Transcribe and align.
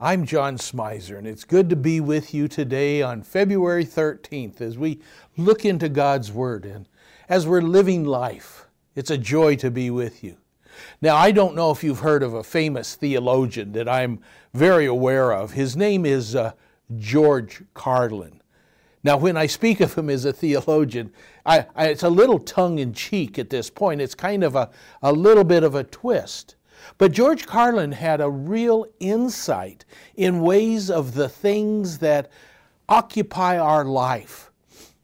I'm 0.00 0.26
John 0.26 0.58
Smizer, 0.58 1.16
and 1.16 1.26
it's 1.26 1.44
good 1.44 1.70
to 1.70 1.76
be 1.76 2.00
with 2.00 2.34
you 2.34 2.48
today 2.48 3.00
on 3.00 3.22
February 3.22 3.84
13th 3.84 4.60
as 4.60 4.76
we 4.76 5.00
look 5.36 5.64
into 5.64 5.88
God's 5.88 6.32
Word 6.32 6.64
and 6.64 6.88
as 7.28 7.46
we're 7.46 7.60
living 7.60 8.04
life. 8.04 8.66
It's 8.96 9.12
a 9.12 9.16
joy 9.16 9.54
to 9.56 9.70
be 9.70 9.90
with 9.90 10.24
you. 10.24 10.36
Now, 11.00 11.14
I 11.14 11.30
don't 11.30 11.54
know 11.54 11.70
if 11.70 11.84
you've 11.84 12.00
heard 12.00 12.24
of 12.24 12.34
a 12.34 12.42
famous 12.42 12.96
theologian 12.96 13.70
that 13.72 13.88
I'm 13.88 14.18
very 14.52 14.86
aware 14.86 15.32
of. 15.32 15.52
His 15.52 15.76
name 15.76 16.04
is 16.04 16.34
uh, 16.34 16.54
George 16.98 17.62
Carlin. 17.72 18.42
Now, 19.04 19.16
when 19.16 19.36
I 19.36 19.46
speak 19.46 19.80
of 19.80 19.94
him 19.94 20.10
as 20.10 20.24
a 20.24 20.32
theologian, 20.32 21.12
I, 21.46 21.66
I, 21.76 21.86
it's 21.86 22.02
a 22.02 22.10
little 22.10 22.40
tongue 22.40 22.80
in 22.80 22.94
cheek 22.94 23.38
at 23.38 23.48
this 23.48 23.70
point. 23.70 24.00
It's 24.00 24.16
kind 24.16 24.42
of 24.42 24.56
a, 24.56 24.70
a 25.02 25.12
little 25.12 25.44
bit 25.44 25.62
of 25.62 25.76
a 25.76 25.84
twist. 25.84 26.56
But 26.98 27.12
George 27.12 27.46
Carlin 27.46 27.92
had 27.92 28.20
a 28.20 28.30
real 28.30 28.86
insight 29.00 29.84
in 30.14 30.42
ways 30.42 30.90
of 30.90 31.14
the 31.14 31.28
things 31.28 31.98
that 31.98 32.30
occupy 32.88 33.58
our 33.58 33.84
life. 33.84 34.50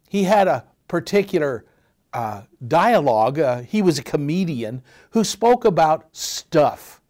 He 0.08 0.24
had 0.24 0.48
a 0.48 0.64
particular 0.88 1.64
uh, 2.12 2.42
dialogue. 2.66 3.38
Uh, 3.38 3.62
he 3.62 3.82
was 3.82 3.98
a 3.98 4.02
comedian 4.02 4.82
who 5.10 5.24
spoke 5.24 5.64
about 5.64 6.08
stuff 6.12 7.00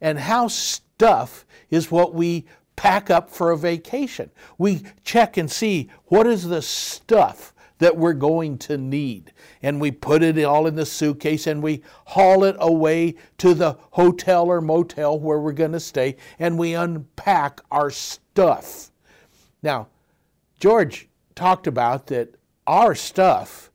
and 0.00 0.18
how 0.18 0.48
stuff 0.48 1.44
is 1.70 1.90
what 1.90 2.14
we 2.14 2.44
pack 2.76 3.10
up 3.10 3.30
for 3.30 3.50
a 3.50 3.56
vacation. 3.56 4.30
We 4.58 4.84
check 5.04 5.36
and 5.36 5.50
see 5.50 5.88
what 6.06 6.26
is 6.26 6.44
the 6.48 6.62
stuff 6.62 7.53
that 7.78 7.96
we're 7.96 8.12
going 8.12 8.58
to 8.58 8.78
need. 8.78 9.32
And 9.62 9.80
we 9.80 9.90
put 9.90 10.22
it 10.22 10.42
all 10.44 10.66
in 10.66 10.76
the 10.76 10.86
suitcase 10.86 11.46
and 11.46 11.62
we 11.62 11.82
haul 12.06 12.44
it 12.44 12.56
away 12.58 13.16
to 13.38 13.54
the 13.54 13.76
hotel 13.90 14.46
or 14.46 14.60
motel 14.60 15.18
where 15.18 15.40
we're 15.40 15.52
going 15.52 15.72
to 15.72 15.80
stay 15.80 16.16
and 16.38 16.58
we 16.58 16.74
unpack 16.74 17.60
our 17.70 17.90
stuff. 17.90 18.90
Now, 19.62 19.88
George 20.60 21.08
talked 21.34 21.66
about 21.66 22.06
that 22.08 22.36
our 22.66 22.94
stuff 22.94 23.70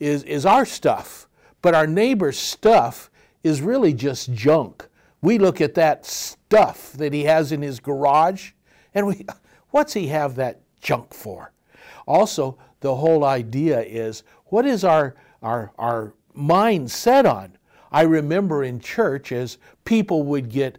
is, 0.00 0.22
is 0.24 0.46
our 0.46 0.64
stuff, 0.64 1.28
but 1.62 1.74
our 1.74 1.86
neighbor's 1.86 2.38
stuff 2.38 3.10
is 3.44 3.60
really 3.60 3.92
just 3.92 4.32
junk. 4.32 4.88
We 5.20 5.38
look 5.38 5.60
at 5.60 5.74
that 5.74 6.06
stuff 6.06 6.92
that 6.92 7.12
he 7.12 7.24
has 7.24 7.52
in 7.52 7.62
his 7.62 7.80
garage 7.80 8.52
and 8.94 9.06
we, 9.06 9.26
what's 9.70 9.92
he 9.92 10.08
have 10.08 10.36
that 10.36 10.60
junk 10.80 11.12
for? 11.12 11.52
Also, 12.06 12.56
the 12.80 12.94
whole 12.94 13.24
idea 13.24 13.80
is 13.80 14.22
what 14.46 14.66
is 14.66 14.84
our, 14.84 15.14
our, 15.42 15.72
our 15.78 16.14
mind 16.34 16.90
set 16.90 17.26
on? 17.26 17.56
I 17.90 18.02
remember 18.02 18.64
in 18.64 18.80
church 18.80 19.32
as 19.32 19.58
people 19.84 20.24
would 20.24 20.48
get 20.50 20.78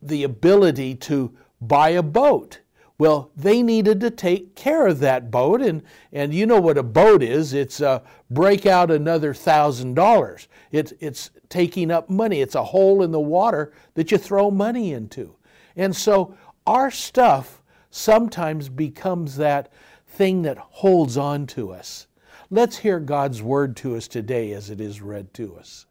the 0.00 0.24
ability 0.24 0.94
to 0.96 1.36
buy 1.60 1.90
a 1.90 2.02
boat. 2.02 2.60
Well, 2.98 3.30
they 3.36 3.62
needed 3.62 4.00
to 4.00 4.10
take 4.10 4.54
care 4.54 4.86
of 4.86 5.00
that 5.00 5.30
boat, 5.30 5.60
and, 5.60 5.82
and 6.12 6.32
you 6.32 6.46
know 6.46 6.60
what 6.60 6.78
a 6.78 6.82
boat 6.82 7.22
is. 7.22 7.52
It's 7.52 7.80
a 7.80 8.02
break 8.30 8.64
out 8.64 8.90
another 8.90 9.34
thousand 9.34 9.94
dollars. 9.94 10.46
It's, 10.70 10.92
it's 11.00 11.30
taking 11.48 11.90
up 11.90 12.08
money. 12.08 12.40
It's 12.40 12.54
a 12.54 12.62
hole 12.62 13.02
in 13.02 13.10
the 13.10 13.20
water 13.20 13.72
that 13.94 14.12
you 14.12 14.18
throw 14.18 14.50
money 14.50 14.92
into. 14.92 15.34
And 15.76 15.94
so 15.94 16.36
our 16.66 16.90
stuff 16.90 17.62
sometimes 17.90 18.68
becomes 18.68 19.36
that 19.36 19.72
thing 20.12 20.42
that 20.42 20.58
holds 20.58 21.16
on 21.16 21.46
to 21.46 21.72
us. 21.72 22.06
Let's 22.50 22.78
hear 22.78 23.00
God's 23.00 23.40
word 23.42 23.76
to 23.78 23.96
us 23.96 24.06
today 24.06 24.52
as 24.52 24.68
it 24.68 24.80
is 24.80 25.00
read 25.00 25.32
to 25.34 25.56
us. 25.56 25.86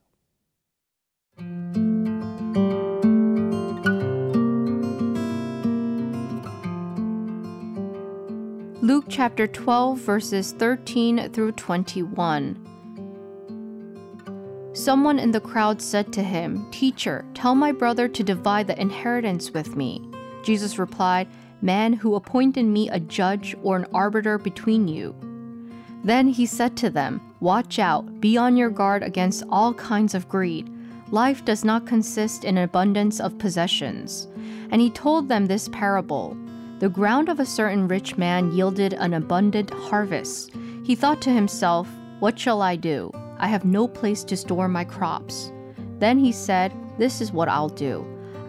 Luke 8.84 9.06
chapter 9.10 9.48
12, 9.48 9.98
verses 9.98 10.52
13 10.54 11.32
through 11.32 11.54
21. 11.54 12.68
Someone 14.74 15.18
in 15.18 15.32
the 15.32 15.42
crowd 15.42 15.82
said 15.82 16.14
to 16.14 16.22
him, 16.22 16.70
Teacher, 16.72 17.26
tell 17.34 17.56
my 17.56 17.72
brother 17.72 18.08
to 18.08 18.24
divide 18.24 18.68
the 18.68 18.80
inheritance 18.80 19.52
with 19.52 19.76
me. 19.76 20.08
Jesus 20.44 20.78
replied, 20.78 21.28
Man 21.62 21.94
who 21.94 22.16
appointed 22.16 22.66
me 22.66 22.90
a 22.90 23.00
judge 23.00 23.56
or 23.62 23.78
an 23.78 23.86
arbiter 23.94 24.38
between 24.38 24.88
you. 24.88 25.16
Then 26.04 26.28
he 26.28 26.46
said 26.46 26.76
to 26.78 26.90
them, 26.90 27.22
Watch 27.40 27.78
out, 27.78 28.20
be 28.20 28.38
on 28.38 28.58
your 28.58 28.70
guard 28.70 29.04
against 29.04 29.44
all 29.50 29.74
kinds 29.74 30.16
of 30.16 30.28
greed. 30.28 30.70
Life 31.12 31.46
does 31.46 31.64
not 31.64 31.86
consist 31.86 32.44
in 32.44 32.58
an 32.58 32.64
abundance 32.64 33.20
of 33.20 33.38
possessions. 33.38 34.28
And 34.72 34.82
he 34.82 34.90
told 34.90 35.28
them 35.28 35.46
this 35.46 35.68
parable 35.70 36.36
The 36.80 36.90
ground 36.90 37.30
of 37.30 37.40
a 37.40 37.46
certain 37.46 37.88
rich 37.88 38.18
man 38.18 38.52
yielded 38.52 38.94
an 38.94 39.14
abundant 39.14 39.70
harvest. 39.70 40.52
He 40.84 40.96
thought 40.96 41.22
to 41.24 41.30
himself, 41.30 41.88
What 42.20 42.40
shall 42.40 42.62
I 42.62 42.76
do? 42.76 43.12
I 43.38 43.48
have 43.48 43.66
no 43.66 43.88
place 43.88 44.24
to 44.26 44.38
store 44.38 44.68
my 44.68 44.84
crops. 44.84 45.52
Then 46.00 46.18
he 46.18 46.32
said, 46.32 46.74
This 46.98 47.22
is 47.22 47.32
what 47.32 47.50
I'll 47.50 47.70
do. 47.70 48.06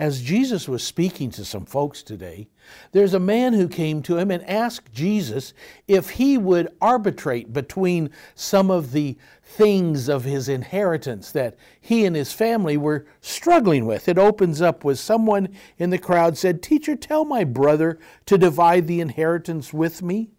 as 0.00 0.22
Jesus 0.22 0.66
was 0.66 0.82
speaking 0.82 1.30
to 1.32 1.44
some 1.44 1.66
folks 1.66 2.02
today, 2.02 2.48
there's 2.92 3.12
a 3.12 3.20
man 3.20 3.52
who 3.52 3.68
came 3.68 4.00
to 4.04 4.16
him 4.16 4.30
and 4.30 4.42
asked 4.48 4.94
Jesus 4.94 5.52
if 5.86 6.08
he 6.08 6.38
would 6.38 6.74
arbitrate 6.80 7.52
between 7.52 8.08
some 8.34 8.70
of 8.70 8.92
the 8.92 9.18
things 9.44 10.08
of 10.08 10.24
his 10.24 10.48
inheritance 10.48 11.30
that 11.32 11.54
he 11.82 12.06
and 12.06 12.16
his 12.16 12.32
family 12.32 12.78
were 12.78 13.04
struggling 13.20 13.84
with. 13.84 14.08
It 14.08 14.16
opens 14.16 14.62
up 14.62 14.84
with 14.84 14.98
someone 14.98 15.50
in 15.76 15.90
the 15.90 15.98
crowd 15.98 16.38
said, 16.38 16.62
Teacher, 16.62 16.96
tell 16.96 17.26
my 17.26 17.44
brother 17.44 17.98
to 18.24 18.38
divide 18.38 18.86
the 18.86 19.02
inheritance 19.02 19.70
with 19.70 20.00
me. 20.00 20.30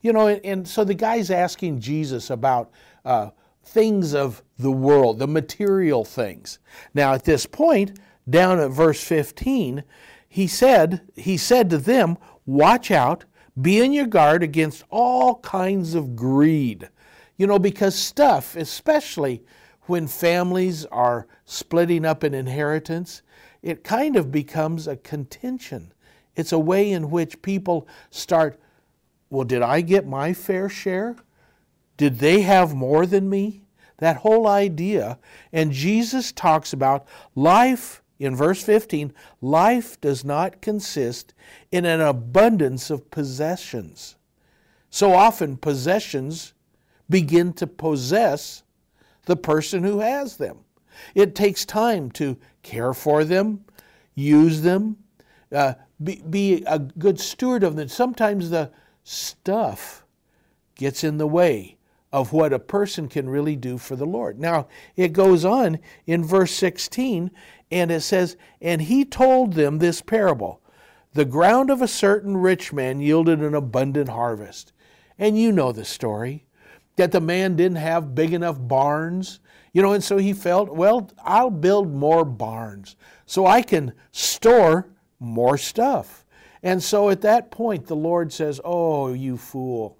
You 0.00 0.12
know, 0.12 0.26
and, 0.26 0.66
so 0.66 0.82
the 0.82 0.92
guy's 0.92 1.30
asking 1.30 1.78
Jesus 1.78 2.30
about. 2.30 2.72
Uh, 3.04 3.30
things 3.66 4.14
of 4.14 4.42
the 4.58 4.70
world, 4.70 5.18
the 5.18 5.26
material 5.26 6.04
things. 6.04 6.58
Now, 6.92 7.14
at 7.14 7.24
this 7.24 7.46
point, 7.46 7.98
down 8.28 8.58
at 8.58 8.70
verse 8.70 9.02
15, 9.02 9.84
he 10.28 10.46
said, 10.46 11.02
he 11.14 11.36
said 11.36 11.70
to 11.70 11.78
them, 11.78 12.18
Watch 12.46 12.90
out, 12.90 13.24
be 13.60 13.82
on 13.82 13.92
your 13.92 14.06
guard 14.06 14.42
against 14.42 14.84
all 14.90 15.36
kinds 15.36 15.94
of 15.94 16.16
greed. 16.16 16.88
You 17.36 17.46
know, 17.46 17.58
because 17.58 17.94
stuff, 17.94 18.56
especially 18.56 19.44
when 19.82 20.06
families 20.06 20.84
are 20.86 21.26
splitting 21.44 22.04
up 22.04 22.22
an 22.22 22.34
inheritance, 22.34 23.22
it 23.62 23.84
kind 23.84 24.16
of 24.16 24.30
becomes 24.30 24.86
a 24.86 24.96
contention. 24.96 25.92
It's 26.36 26.52
a 26.52 26.58
way 26.58 26.90
in 26.90 27.10
which 27.10 27.42
people 27.42 27.88
start, 28.10 28.60
well, 29.30 29.44
did 29.44 29.62
I 29.62 29.80
get 29.80 30.06
my 30.06 30.32
fair 30.32 30.68
share? 30.68 31.16
Did 31.96 32.18
they 32.18 32.40
have 32.42 32.74
more 32.74 33.06
than 33.06 33.30
me? 33.30 33.62
That 33.98 34.18
whole 34.18 34.46
idea. 34.46 35.18
And 35.52 35.72
Jesus 35.72 36.32
talks 36.32 36.72
about 36.72 37.06
life 37.34 38.02
in 38.24 38.34
verse 38.36 38.62
15, 38.62 39.12
life 39.40 40.00
does 40.00 40.24
not 40.24 40.60
consist 40.60 41.34
in 41.70 41.84
an 41.84 42.00
abundance 42.00 42.90
of 42.90 43.10
possessions. 43.10 44.16
So 44.90 45.12
often, 45.12 45.56
possessions 45.56 46.54
begin 47.10 47.52
to 47.54 47.66
possess 47.66 48.62
the 49.26 49.36
person 49.36 49.82
who 49.82 50.00
has 50.00 50.36
them. 50.36 50.58
It 51.14 51.34
takes 51.34 51.64
time 51.64 52.10
to 52.12 52.38
care 52.62 52.94
for 52.94 53.24
them, 53.24 53.64
use 54.14 54.62
them, 54.62 54.96
uh, 55.52 55.74
be, 56.02 56.22
be 56.28 56.64
a 56.66 56.78
good 56.78 57.18
steward 57.18 57.62
of 57.62 57.76
them. 57.76 57.88
Sometimes 57.88 58.50
the 58.50 58.70
stuff 59.02 60.04
gets 60.76 61.04
in 61.04 61.18
the 61.18 61.26
way 61.26 61.76
of 62.14 62.32
what 62.32 62.52
a 62.52 62.60
person 62.60 63.08
can 63.08 63.28
really 63.28 63.56
do 63.56 63.76
for 63.76 63.96
the 63.96 64.06
Lord. 64.06 64.38
Now, 64.38 64.68
it 64.94 65.12
goes 65.12 65.44
on 65.44 65.80
in 66.06 66.22
verse 66.22 66.52
16, 66.52 67.32
and 67.72 67.90
it 67.90 68.02
says, 68.02 68.36
And 68.60 68.82
he 68.82 69.04
told 69.04 69.54
them 69.54 69.78
this 69.78 70.00
parable 70.00 70.60
The 71.14 71.24
ground 71.24 71.70
of 71.70 71.82
a 71.82 71.88
certain 71.88 72.36
rich 72.36 72.72
man 72.72 73.00
yielded 73.00 73.40
an 73.40 73.56
abundant 73.56 74.10
harvest. 74.10 74.72
And 75.18 75.36
you 75.36 75.50
know 75.50 75.72
the 75.72 75.84
story 75.84 76.46
that 76.94 77.10
the 77.10 77.20
man 77.20 77.56
didn't 77.56 77.78
have 77.78 78.14
big 78.14 78.32
enough 78.32 78.58
barns, 78.60 79.40
you 79.72 79.82
know, 79.82 79.92
and 79.92 80.04
so 80.04 80.16
he 80.16 80.32
felt, 80.32 80.72
well, 80.72 81.10
I'll 81.24 81.50
build 81.50 81.92
more 81.92 82.24
barns 82.24 82.94
so 83.26 83.44
I 83.44 83.60
can 83.60 83.92
store 84.12 84.88
more 85.18 85.58
stuff. 85.58 86.24
And 86.62 86.80
so 86.80 87.10
at 87.10 87.22
that 87.22 87.50
point, 87.50 87.88
the 87.88 87.96
Lord 87.96 88.32
says, 88.32 88.60
Oh, 88.64 89.12
you 89.12 89.36
fool. 89.36 89.98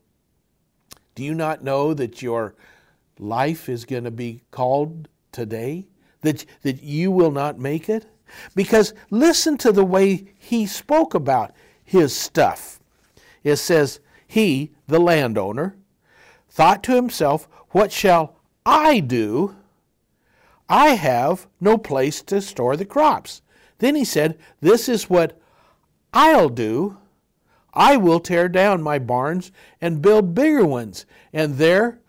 Do 1.15 1.23
you 1.23 1.35
not 1.35 1.63
know 1.63 1.95
that 1.95 2.23
your 2.23 2.55
life 3.19 3.69
is 3.69 3.85
going 3.85 4.05
to 4.05 4.11
be 4.11 4.43
called 4.51 5.09
today? 5.33 5.87
That, 6.23 6.45
that 6.63 6.83
you 6.83 7.11
will 7.11 7.31
not 7.31 7.59
make 7.59 7.89
it? 7.89 8.07
Because 8.55 8.95
listen 9.11 9.59
to 9.59 9.73
the 9.73 9.85
way 9.85 10.33
he 10.39 10.67
spoke 10.67 11.15
about 11.15 11.55
his 11.85 12.15
stuff. 12.15 12.81
It 13.43 13.57
says, 13.57 14.01
He, 14.27 14.73
the 14.87 14.99
landowner, 14.99 15.77
thought 16.49 16.83
to 16.85 16.95
himself, 16.95 17.49
What 17.71 17.93
shall 17.93 18.37
I 18.65 19.01
do? 19.01 19.55
I 20.69 20.91
have 20.91 21.47
no 21.61 21.77
place 21.77 22.23
to 22.23 22.41
store 22.41 22.77
the 22.77 22.87
crops. 22.87 23.43
Then 23.79 23.95
he 23.95 24.05
said, 24.05 24.39
This 24.61 24.89
is 24.89 25.11
what 25.11 25.39
I'll 26.13 26.49
do. 26.49 26.97
I 27.75 27.97
will 27.97 28.21
tear 28.21 28.49
down 28.49 28.83
my 28.83 28.99
barns 28.99 29.53
and 29.81 30.01
build 30.01 30.35
bigger 30.35 30.65
ones, 30.65 31.07
and 31.33 31.57
there 31.57 32.01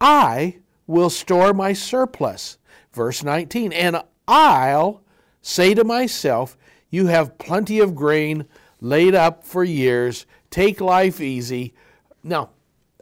I 0.00 0.58
will 0.86 1.10
store 1.10 1.54
my 1.54 1.72
surplus. 1.72 2.58
Verse 2.92 3.22
19, 3.22 3.72
and 3.72 4.02
I'll 4.26 5.02
say 5.42 5.74
to 5.74 5.84
myself, 5.84 6.56
You 6.90 7.06
have 7.06 7.38
plenty 7.38 7.78
of 7.78 7.94
grain 7.94 8.46
laid 8.80 9.14
up 9.14 9.44
for 9.44 9.64
years. 9.64 10.26
Take 10.50 10.80
life 10.80 11.20
easy. 11.20 11.74
Now, 12.22 12.50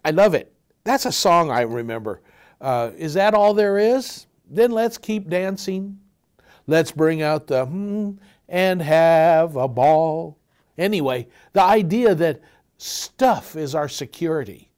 I 0.04 0.10
love 0.10 0.34
it. 0.34 0.52
That's 0.84 1.06
a 1.06 1.12
song 1.12 1.50
I 1.50 1.62
remember. 1.62 2.20
Uh, 2.60 2.90
is 2.96 3.14
that 3.14 3.34
all 3.34 3.54
there 3.54 3.78
is? 3.78 4.26
Then 4.48 4.70
let's 4.70 4.98
keep 4.98 5.28
dancing. 5.28 5.98
Let's 6.66 6.92
bring 6.92 7.22
out 7.22 7.46
the 7.46 7.66
hmm 7.66 8.12
and 8.48 8.82
have 8.82 9.56
a 9.56 9.68
ball. 9.68 10.38
Anyway, 10.76 11.28
the 11.52 11.62
idea 11.62 12.14
that 12.14 12.40
stuff 12.78 13.56
is 13.56 13.74
our 13.74 13.88
security. 13.88 14.70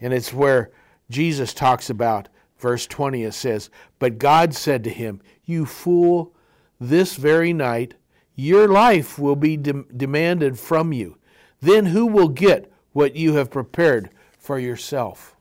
And 0.00 0.12
it's 0.12 0.32
where 0.32 0.70
Jesus 1.10 1.54
talks 1.54 1.90
about, 1.90 2.28
verse 2.58 2.86
20, 2.86 3.24
it 3.24 3.32
says, 3.32 3.70
But 3.98 4.18
God 4.18 4.54
said 4.54 4.84
to 4.84 4.90
him, 4.90 5.20
You 5.44 5.66
fool, 5.66 6.34
this 6.80 7.16
very 7.16 7.52
night 7.52 7.94
your 8.34 8.68
life 8.68 9.18
will 9.18 9.34
be 9.34 9.56
de- 9.56 9.84
demanded 9.96 10.58
from 10.58 10.92
you. 10.92 11.18
Then 11.60 11.86
who 11.86 12.06
will 12.06 12.28
get 12.28 12.70
what 12.92 13.16
you 13.16 13.34
have 13.34 13.50
prepared 13.50 14.10
for 14.38 14.60
yourself? 14.60 15.36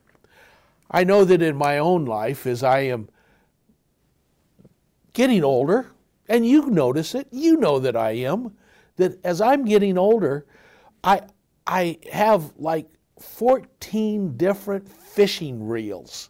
I 0.89 1.03
know 1.03 1.23
that 1.23 1.41
in 1.41 1.55
my 1.55 1.77
own 1.77 2.05
life, 2.05 2.47
as 2.47 2.63
I 2.63 2.79
am 2.79 3.09
getting 5.13 5.43
older, 5.43 5.91
and 6.27 6.45
you 6.45 6.71
notice 6.71 7.13
it, 7.13 7.27
you 7.31 7.57
know 7.57 7.77
that 7.77 7.95
I 7.95 8.11
am, 8.11 8.55
that 8.97 9.23
as 9.25 9.41
I'm 9.41 9.65
getting 9.65 9.97
older, 9.97 10.45
I, 11.03 11.21
I 11.65 11.99
have 12.11 12.53
like 12.57 12.87
14 13.19 14.37
different 14.37 14.87
fishing 14.89 15.67
reels. 15.67 16.29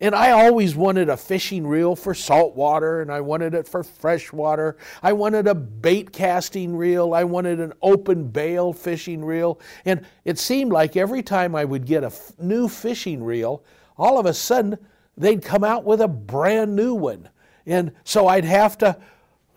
And 0.00 0.16
I 0.16 0.32
always 0.32 0.74
wanted 0.74 1.08
a 1.08 1.16
fishing 1.16 1.64
reel 1.64 1.94
for 1.94 2.12
saltwater, 2.12 3.02
and 3.02 3.12
I 3.12 3.20
wanted 3.20 3.54
it 3.54 3.68
for 3.68 3.84
freshwater. 3.84 4.76
I 5.00 5.12
wanted 5.12 5.46
a 5.46 5.54
bait 5.54 6.12
casting 6.12 6.76
reel. 6.76 7.14
I 7.14 7.22
wanted 7.22 7.60
an 7.60 7.72
open 7.82 8.26
bail 8.26 8.72
fishing 8.72 9.24
reel. 9.24 9.60
And 9.84 10.04
it 10.24 10.40
seemed 10.40 10.72
like 10.72 10.96
every 10.96 11.22
time 11.22 11.54
I 11.54 11.64
would 11.64 11.86
get 11.86 12.02
a 12.02 12.08
f- 12.08 12.32
new 12.40 12.68
fishing 12.68 13.22
reel, 13.22 13.62
all 13.96 14.18
of 14.18 14.26
a 14.26 14.34
sudden 14.34 14.76
they'd 15.16 15.40
come 15.40 15.62
out 15.62 15.84
with 15.84 16.00
a 16.00 16.08
brand 16.08 16.74
new 16.74 16.94
one. 16.94 17.28
And 17.64 17.92
so 18.02 18.26
I'd 18.26 18.44
have 18.44 18.76
to 18.78 18.98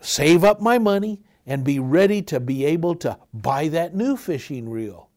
save 0.00 0.44
up 0.44 0.60
my 0.60 0.78
money 0.78 1.22
and 1.46 1.64
be 1.64 1.78
ready 1.78 2.22
to 2.22 2.40
be 2.40 2.64
able 2.64 2.94
to 2.96 3.18
buy 3.32 3.68
that 3.68 3.94
new 3.94 4.16
fishing 4.16 4.68
reel. 4.68 5.10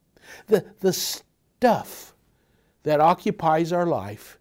The, 0.46 0.64
the 0.80 0.92
stuff 0.92 2.14
that 2.84 3.00
occupies 3.00 3.72
our 3.72 3.86
life, 3.86 4.38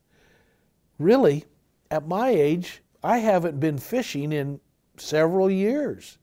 really, 0.97 1.45
at 1.89 2.07
my 2.07 2.30
age, 2.30 2.81
I 3.03 3.18
haven't 3.18 3.59
been 3.59 3.77
fishing 3.77 4.31
in 4.31 4.59
several 4.97 5.50
years. 5.50 6.18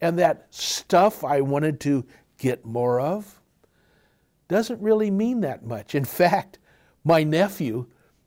And 0.00 0.18
that 0.18 0.46
stuff 0.50 1.24
I 1.24 1.40
wanted 1.40 1.80
to 1.80 2.04
get 2.36 2.64
more 2.64 3.00
of 3.00 3.40
doesn't 4.46 4.80
really 4.80 5.10
mean 5.10 5.40
that 5.40 5.64
much. 5.64 5.94
In 5.94 6.04
fact, 6.04 6.58
my 7.04 7.24
nephew 7.24 7.86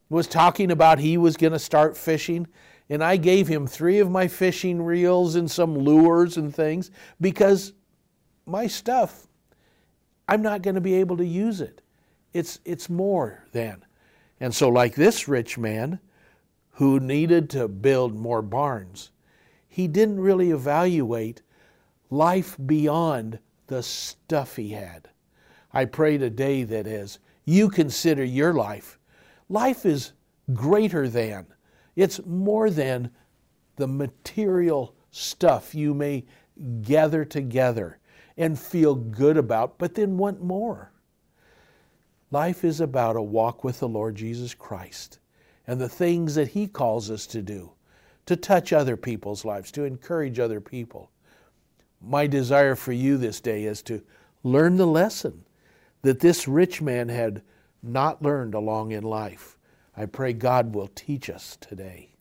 was 0.10 0.27
talking 0.27 0.72
about 0.72 1.00
he 1.00 1.18
was 1.18 1.38
going 1.38 1.54
to 1.54 1.60
start 1.60 1.95
fishing, 1.95 2.48
and 2.92 3.02
I 3.02 3.16
gave 3.16 3.48
him 3.48 3.68
three 3.68 4.00
of 4.00 4.12
my 4.12 4.28
fishing 4.28 4.82
reels 4.82 5.36
and 5.36 5.50
some 5.50 5.78
lures 5.78 6.36
and 6.36 6.54
things 6.54 6.92
because 7.22 7.72
my 8.46 8.68
stuff, 8.68 9.28
I'm 10.28 10.42
not 10.42 10.62
going 10.62 10.76
to 10.76 10.82
be 10.82 10.96
able 10.96 11.16
to 11.16 11.26
use 11.26 11.62
it. 11.62 11.82
It's, 12.34 12.60
it's 12.66 12.90
more 12.90 13.46
than. 13.54 13.86
And 14.42 14.54
so, 14.54 14.68
like 14.68 14.96
this 14.96 15.30
rich 15.30 15.58
man 15.58 16.02
who 16.72 17.00
needed 17.00 17.50
to 17.52 17.70
build 17.70 18.14
more 18.14 18.42
barns, 18.42 19.12
he 19.70 19.88
didn't 19.88 20.20
really 20.20 20.52
evaluate 20.52 21.44
life 22.10 22.58
beyond 22.66 23.40
the 23.68 23.84
stuff 23.84 24.58
he 24.58 24.72
had. 24.72 25.08
I 25.72 25.86
pray 25.86 26.18
today 26.18 26.64
that 26.64 26.88
as 26.88 27.20
you 27.46 27.70
consider 27.70 28.26
your 28.26 28.54
life, 28.54 29.00
life 29.48 29.86
is 29.86 30.12
greater 30.54 31.08
than 31.08 31.46
it's 31.96 32.26
more 32.26 32.70
than 32.70 33.12
the 33.76 33.88
material 33.88 34.96
stuff 35.12 35.76
you 35.76 35.94
may 35.94 36.26
gather 36.82 37.26
together 37.26 37.98
and 38.38 38.58
feel 38.58 38.96
good 38.96 39.38
about, 39.38 39.78
but 39.78 39.96
then 39.96 40.18
want 40.18 40.42
more. 40.42 40.92
Life 42.32 42.64
is 42.64 42.80
about 42.80 43.18
a 43.18 43.22
walk 43.22 43.63
with 43.63 43.80
the 43.80 43.89
Lord 43.89 44.15
Jesus 44.15 44.54
Christ 44.54 45.20
and 45.68 45.80
the 45.80 45.89
things 45.89 46.36
that 46.36 46.50
He 46.50 46.68
calls 46.68 47.12
us 47.12 47.27
to 47.27 47.42
do, 47.42 47.74
to 48.25 48.36
touch 48.36 48.72
other 48.72 48.96
people's 48.96 49.44
lives, 49.44 49.72
to 49.74 49.84
encourage 49.84 50.39
other 50.39 50.62
people. 50.62 51.12
My 52.01 52.27
desire 52.27 52.75
for 52.75 52.94
you 52.94 53.18
this 53.18 53.42
day 53.42 53.65
is 53.65 53.82
to 53.84 54.01
learn 54.44 54.77
the 54.77 54.88
lesson 54.88 55.44
that 56.01 56.20
this 56.20 56.48
rich 56.48 56.82
man 56.82 57.10
had 57.10 57.42
not 57.84 58.22
learned 58.22 58.54
along 58.54 58.92
in 58.92 59.04
life 59.04 59.58
I 59.95 60.05
pray 60.05 60.33
God 60.33 60.74
will 60.74 60.88
teach 60.88 61.29
us 61.29 61.57
today. 61.60 62.12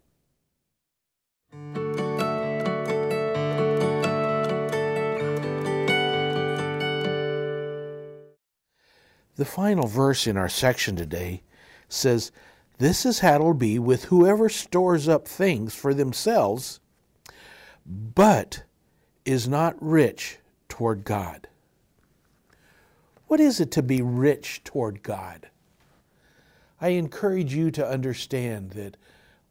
The 9.36 9.46
final 9.46 9.86
verse 9.86 10.26
in 10.26 10.36
our 10.36 10.48
section 10.48 10.96
today 10.96 11.42
says, 11.88 12.30
This 12.78 13.06
is 13.06 13.20
how 13.20 13.36
it'll 13.36 13.54
be 13.54 13.78
with 13.78 14.04
whoever 14.04 14.48
stores 14.48 15.08
up 15.08 15.26
things 15.26 15.74
for 15.74 15.94
themselves, 15.94 16.80
but 17.86 18.64
is 19.24 19.48
not 19.48 19.76
rich 19.80 20.38
toward 20.68 21.04
God. 21.04 21.48
What 23.28 23.40
is 23.40 23.60
it 23.60 23.70
to 23.72 23.82
be 23.82 24.02
rich 24.02 24.62
toward 24.64 25.02
God? 25.02 25.48
I 26.80 26.90
encourage 26.90 27.54
you 27.54 27.70
to 27.72 27.86
understand 27.86 28.70
that 28.70 28.96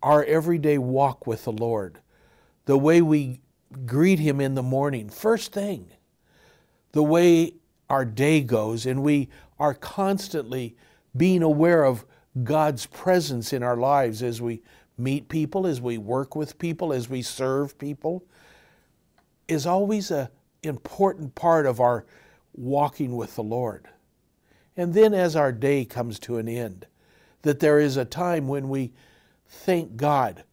our 0.01 0.23
everyday 0.23 0.77
walk 0.77 1.27
with 1.27 1.43
the 1.43 1.51
Lord, 1.51 1.99
the 2.65 2.77
way 2.77 3.01
we 3.01 3.41
greet 3.85 4.19
Him 4.19 4.41
in 4.41 4.55
the 4.55 4.63
morning, 4.63 5.09
first 5.09 5.51
thing, 5.51 5.91
the 6.91 7.03
way 7.03 7.53
our 7.89 8.05
day 8.05 8.41
goes, 8.41 8.85
and 8.85 9.03
we 9.03 9.29
are 9.59 9.73
constantly 9.73 10.75
being 11.15 11.43
aware 11.43 11.83
of 11.83 12.05
God's 12.43 12.85
presence 12.85 13.53
in 13.53 13.63
our 13.63 13.77
lives 13.77 14.23
as 14.23 14.41
we 14.41 14.61
meet 14.97 15.29
people, 15.29 15.67
as 15.67 15.81
we 15.81 15.97
work 15.97 16.35
with 16.35 16.57
people, 16.57 16.93
as 16.93 17.09
we 17.09 17.21
serve 17.21 17.77
people, 17.77 18.23
is 19.47 19.65
always 19.65 20.11
an 20.11 20.29
important 20.63 21.35
part 21.35 21.65
of 21.65 21.79
our 21.79 22.05
walking 22.53 23.15
with 23.15 23.35
the 23.35 23.43
Lord. 23.43 23.87
And 24.75 24.93
then 24.93 25.13
as 25.13 25.35
our 25.35 25.51
day 25.51 25.85
comes 25.85 26.19
to 26.19 26.37
an 26.37 26.47
end, 26.47 26.85
that 27.41 27.59
there 27.59 27.79
is 27.79 27.97
a 27.97 28.05
time 28.05 28.47
when 28.47 28.69
we 28.69 28.91
thank 29.47 29.95
God 29.95 30.43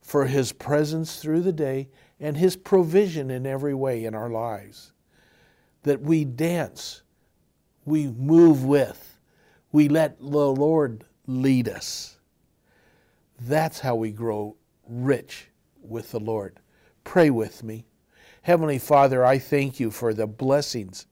for 0.00 0.26
His 0.26 0.52
presence 0.52 1.16
through 1.20 1.42
the 1.42 1.52
day 1.52 1.88
and 2.20 2.36
His 2.36 2.56
provision 2.56 3.30
in 3.30 3.46
every 3.46 3.74
way 3.74 4.04
in 4.04 4.14
our 4.14 4.30
lives. 4.30 4.92
That 5.82 6.00
we 6.00 6.24
dance, 6.24 7.02
we 7.84 8.06
move 8.08 8.64
with, 8.64 9.18
We 9.72 9.88
let 9.88 10.20
the 10.20 10.26
Lord 10.26 11.04
lead 11.26 11.68
us. 11.68 12.18
That's 13.40 13.80
how 13.80 13.96
we 13.96 14.12
grow 14.12 14.56
rich 14.88 15.48
with 15.82 16.12
the 16.12 16.20
Lord. 16.20 16.60
Pray 17.02 17.28
with 17.28 17.64
me. 17.64 17.84
Heavenly 18.42 18.78
Father, 18.78 19.24
I 19.24 19.38
thank 19.38 19.80
you 19.80 19.90
for 19.90 20.14
the 20.14 20.28
blessings 20.28 21.06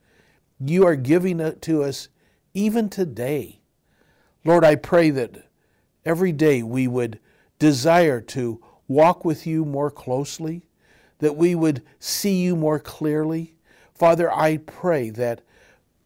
you 0.61 0.87
are 0.87 0.95
giving 0.95 1.59
to 1.61 1.83
us 1.83 2.09
even 2.55 2.89
today. 2.89 3.62
Lord, 4.45 4.65
I 4.65 4.75
pray 4.75 5.11
that 5.11 5.49
every 6.05 6.33
day 6.33 6.63
we 6.63 6.89
would 6.89 7.21
desire 7.59 8.21
to 8.21 8.63
walk 8.89 9.25
with 9.25 9.47
you 9.47 9.65
more 9.65 9.91
closely, 9.91 10.67
that 11.19 11.37
we 11.37 11.55
would 11.55 11.83
see 12.01 12.43
you 12.43 12.57
more 12.57 12.81
clearly. 12.81 13.55
Father, 13.95 14.33
I 14.33 14.57
pray 14.57 15.11
that 15.11 15.43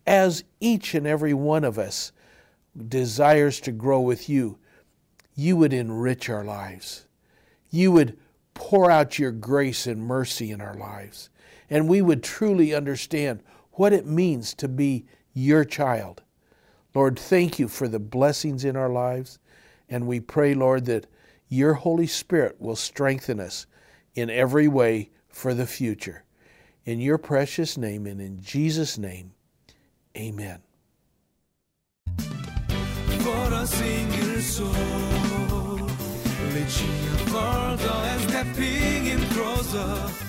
as 0.07 0.45
each 0.61 0.95
and 0.95 1.07
every 1.07 1.35
one 1.35 1.65
of 1.65 1.79
us 1.79 2.13
desires 2.89 3.61
to 3.61 3.73
grow 3.73 4.01
with 4.01 4.29
you, 4.29 4.59
you 5.35 5.57
would 5.57 5.73
enrich 5.73 6.29
our 6.29 6.45
lives. 6.45 7.07
You 7.71 7.93
would 7.93 8.19
pour 8.55 8.91
out 8.91 9.19
your 9.19 9.33
grace 9.33 9.87
and 9.87 10.01
mercy 10.03 10.51
in 10.51 10.61
our 10.61 10.75
lives. 10.75 11.31
And 11.69 11.89
we 11.89 12.01
would 12.03 12.23
truly 12.23 12.75
understand 12.75 13.43
what 13.73 13.93
it 13.93 14.07
means 14.07 14.55
to 14.55 14.69
be 14.69 15.07
your 15.33 15.65
child. 15.65 16.23
Lord, 16.97 17.19
thank 17.19 17.59
you 17.59 17.69
for 17.69 17.89
the 17.89 17.99
blessings 17.99 18.65
in 18.65 18.75
our 18.75 18.89
lives. 18.89 19.39
And 19.87 20.07
we 20.07 20.19
pray, 20.19 20.55
Lord, 20.55 20.87
that 20.87 21.07
your 21.47 21.75
Holy 21.75 22.07
Spirit 22.07 22.57
will 22.59 22.75
strengthen 22.75 23.39
us 23.39 23.67
in 24.15 24.31
every 24.31 24.67
way 24.67 25.11
for 25.29 25.53
the 25.53 25.67
future. 25.67 26.25
In 26.87 26.99
your 26.99 27.19
precious 27.19 27.77
name 27.77 28.07
and 28.07 28.19
in 28.19 28.41
Jesus' 28.41 28.97
name, 28.97 29.35
amen. 30.17 30.61
Våra 33.21 33.67
så 33.67 34.73
Legia 36.55 37.33
Vardag 37.33 38.07
är 38.07 38.19
stepping 38.19 39.07
in 39.13 39.21
closer 39.35 40.27